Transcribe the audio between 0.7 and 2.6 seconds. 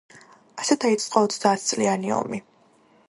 დაიწყო ოცდაათწლიანი ომი.